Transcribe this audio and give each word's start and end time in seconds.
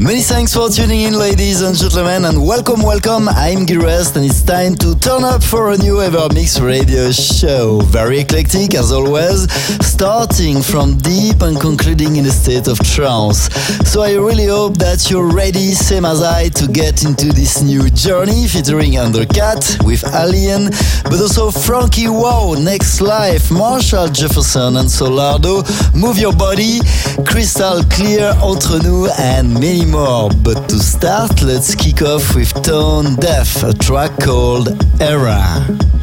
Many 0.00 0.20
thanks 0.20 0.54
for 0.54 0.68
tuning 0.68 1.00
in, 1.00 1.18
ladies 1.18 1.60
and 1.60 1.76
gentlemen, 1.76 2.24
and 2.24 2.46
welcome, 2.46 2.82
welcome. 2.82 3.28
I'm 3.28 3.66
Gilrest, 3.66 4.14
and 4.14 4.24
it's 4.24 4.42
time 4.42 4.76
to 4.76 4.96
turn 4.96 5.24
up 5.24 5.42
for 5.42 5.72
a 5.72 5.76
new 5.76 6.00
Ever 6.00 6.28
Mix 6.32 6.60
radio 6.60 7.10
show. 7.10 7.80
Very 7.80 8.20
eclectic, 8.20 8.76
as 8.76 8.92
always, 8.92 9.50
starting 9.84 10.62
from 10.62 10.98
deep 10.98 11.42
and 11.42 11.60
concluding 11.60 12.14
in 12.14 12.26
a 12.26 12.30
state 12.30 12.68
of 12.68 12.78
trance. 12.78 13.52
So 13.90 14.02
I 14.02 14.12
really 14.14 14.46
hope 14.46 14.78
that 14.78 15.10
you're 15.10 15.34
ready, 15.34 15.72
same 15.72 16.04
as 16.04 16.22
I, 16.22 16.48
to 16.50 16.68
get 16.68 17.02
into 17.04 17.32
this 17.32 17.60
new 17.60 17.90
journey 17.90 18.46
featuring 18.46 18.92
Undercatt 18.92 19.84
with 19.84 20.04
Alien, 20.14 20.70
but 21.10 21.18
also 21.20 21.50
Frankie 21.50 22.08
Wow, 22.08 22.54
Next 22.56 23.00
Life, 23.00 23.50
Marshall 23.50 24.06
Jefferson, 24.06 24.76
and 24.76 24.88
Solardo. 24.88 25.66
Move 25.92 26.18
your 26.18 26.36
body, 26.36 26.78
Crystal 27.26 27.82
Clear, 27.90 28.32
Entre 28.40 28.78
nous, 28.84 29.10
and 29.18 29.52
many 29.52 29.87
But 29.90 30.68
to 30.68 30.78
start, 30.78 31.42
let's 31.42 31.74
kick 31.74 32.02
off 32.02 32.34
with 32.34 32.52
Tone 32.62 33.16
Deaf, 33.16 33.62
a 33.62 33.72
track 33.72 34.12
called 34.20 34.68
Era. 35.00 35.97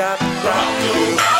stop. 0.00 0.18
Rock, 0.44 1.39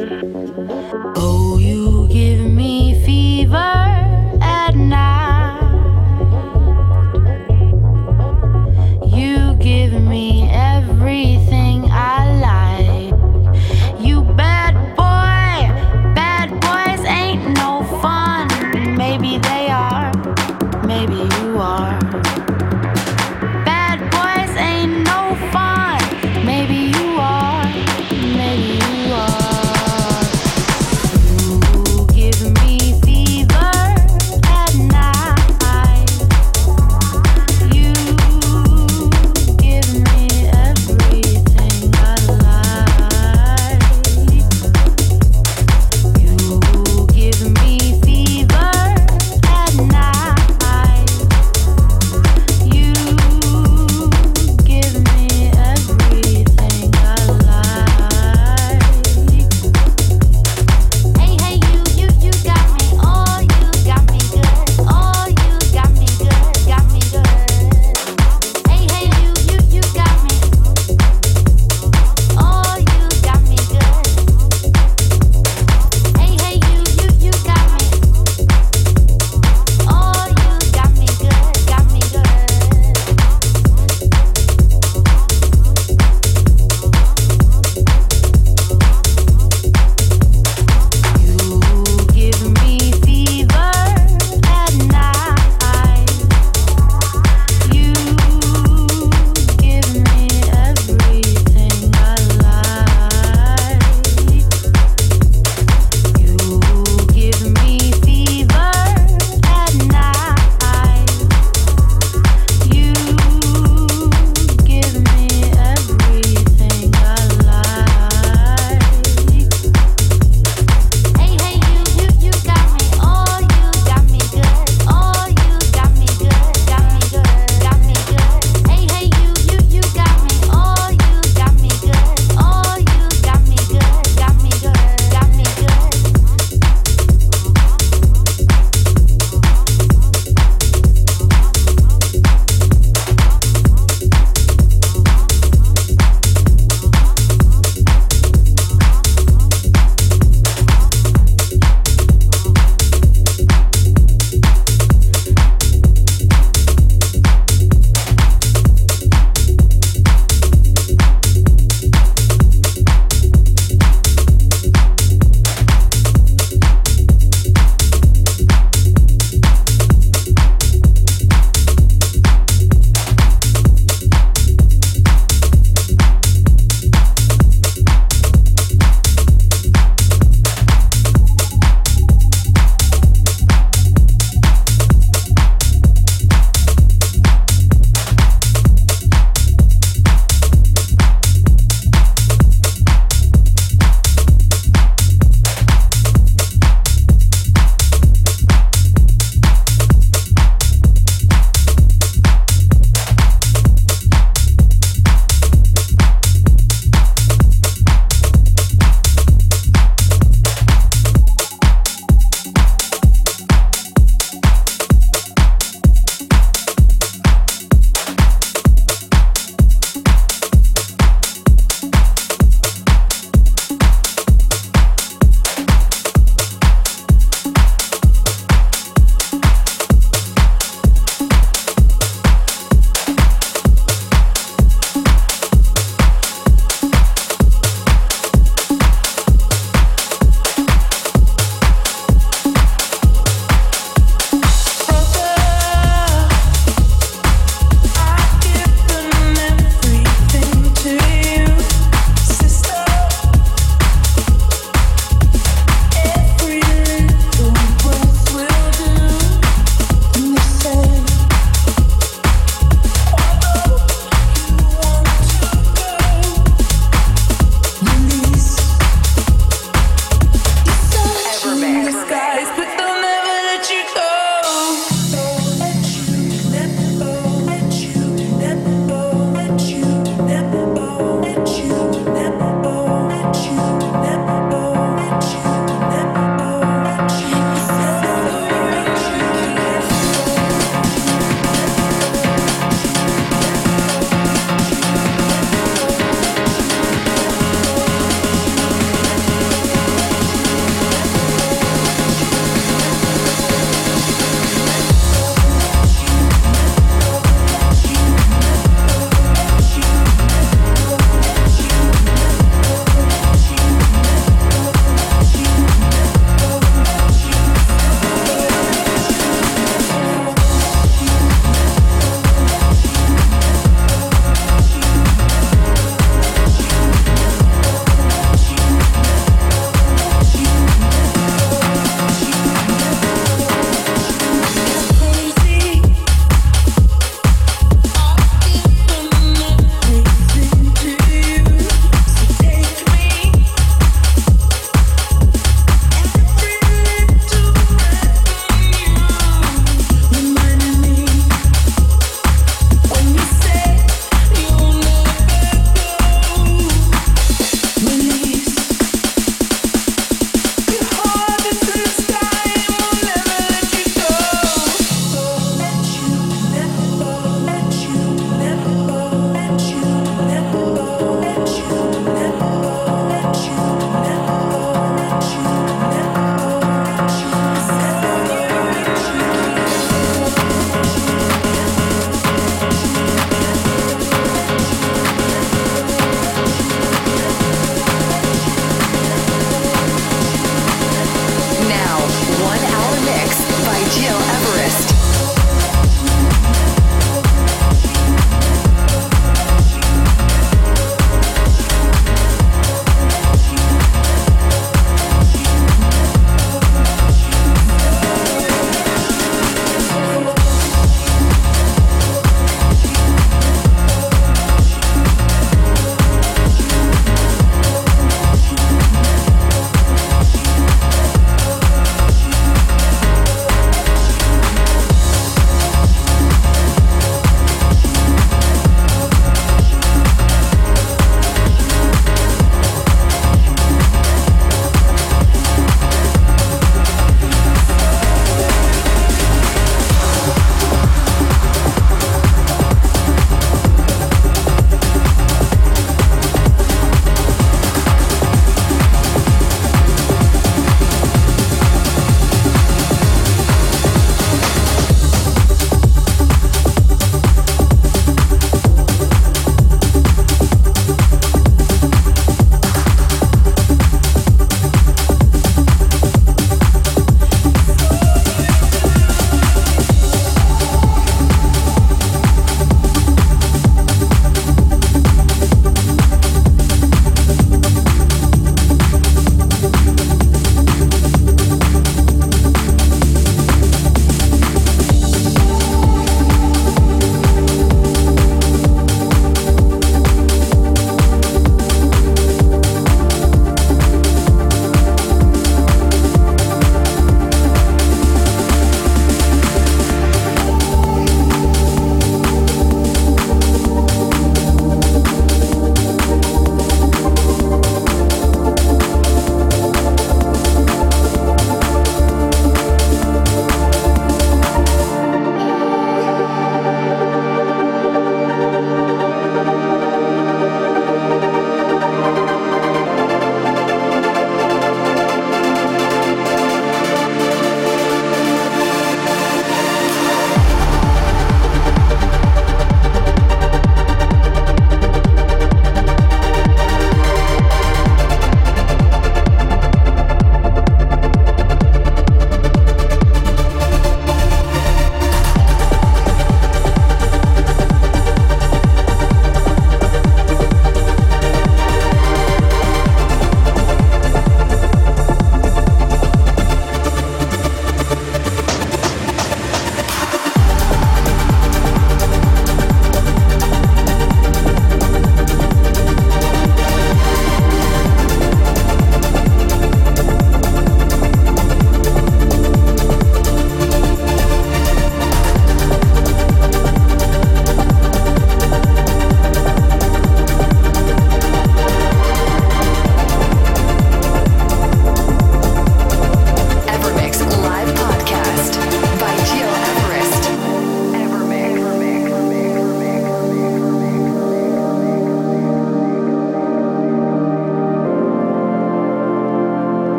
Oh, 0.00 1.37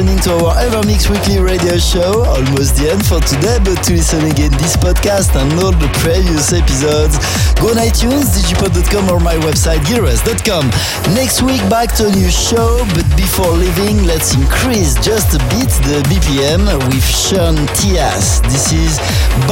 listening 0.00 0.20
to 0.20 0.32
our 0.46 0.54
Evermix 0.56 1.10
Weekly 1.10 1.40
radio 1.40 1.76
show. 1.76 2.24
Almost 2.24 2.76
the 2.76 2.88
end 2.90 3.04
for 3.04 3.20
today, 3.20 3.60
but 3.60 3.84
to 3.84 3.92
listen 3.92 4.24
again 4.24 4.50
this 4.56 4.76
podcast 4.76 5.36
and 5.36 5.52
all 5.60 5.72
the 5.72 5.90
previous 6.00 6.52
episodes, 6.52 7.20
go 7.60 7.68
on 7.68 7.76
iTunes, 7.76 8.32
digipod.com 8.32 9.10
or 9.10 9.20
my 9.20 9.36
website, 9.44 9.84
gileverest.com. 9.84 10.72
Next 11.12 11.42
week 11.42 11.60
back 11.68 11.92
to 11.96 12.08
a 12.08 12.12
new 12.16 12.30
show, 12.30 12.80
but 12.96 13.04
before 13.16 13.52
leaving, 13.52 14.04
let's 14.04 14.32
increase 14.34 14.94
just 15.04 15.36
a 15.36 15.40
bit 15.52 15.68
the 15.84 16.00
BPM 16.08 16.64
with 16.88 17.04
Sean 17.04 17.56
Tyas. 17.76 18.40
This 18.48 18.72
is 18.72 18.96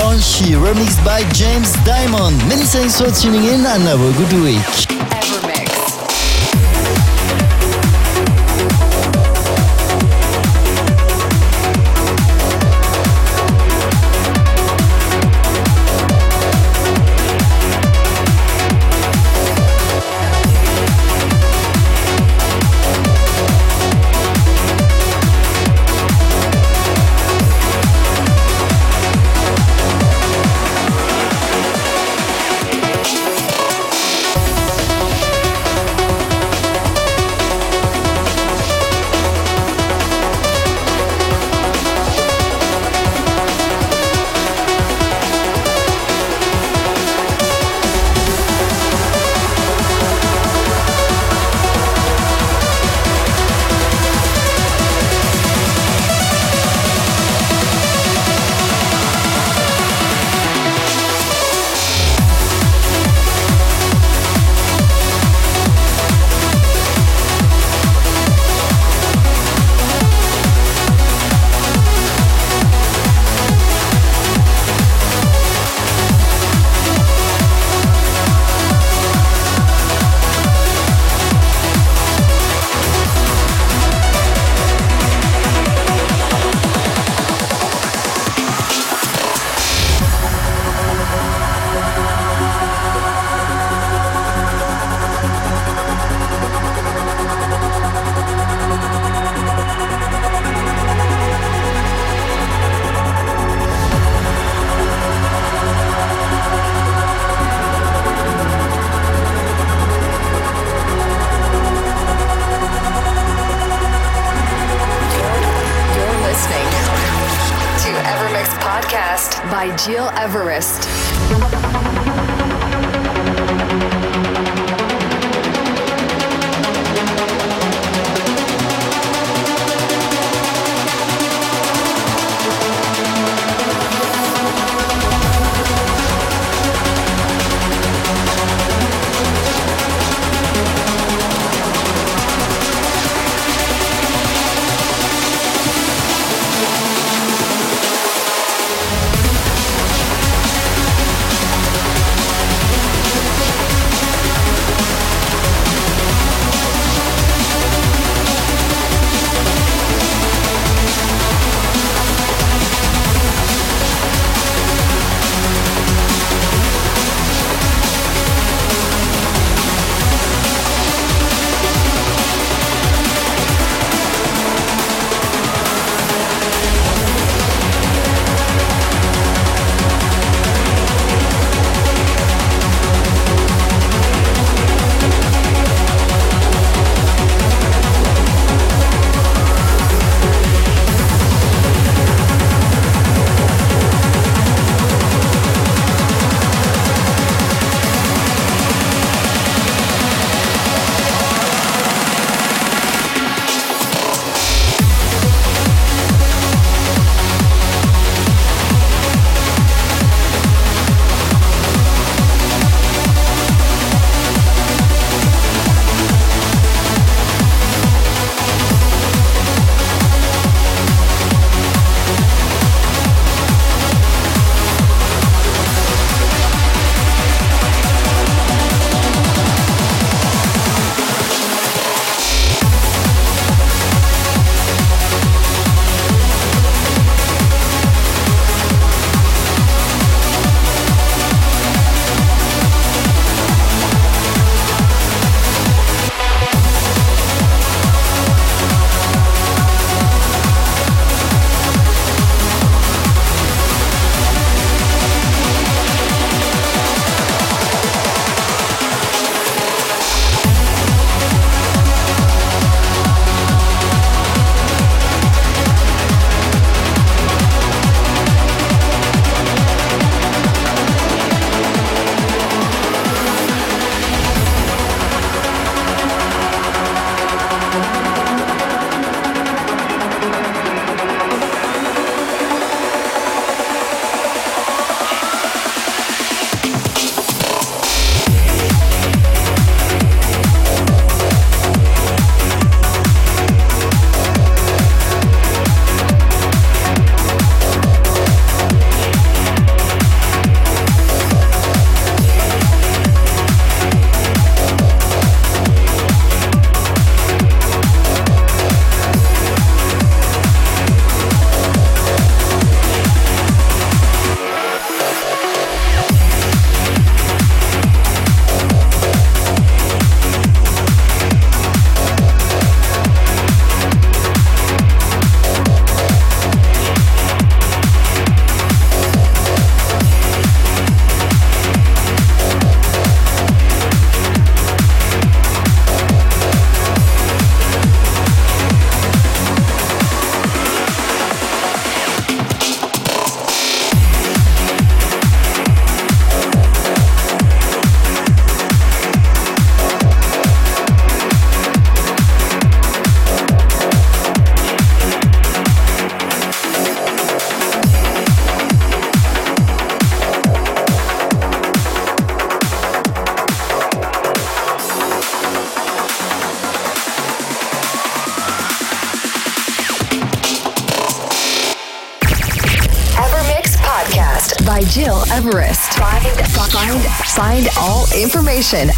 Banshee, 0.00 0.56
remixed 0.56 1.04
by 1.04 1.28
James 1.36 1.72
Dymond. 1.84 2.40
Many 2.48 2.64
thanks 2.64 2.96
for 2.96 3.10
tuning 3.10 3.44
in 3.44 3.60
and 3.68 3.82
have 3.84 4.00
a 4.00 4.12
good 4.16 4.32
week. 4.40 4.87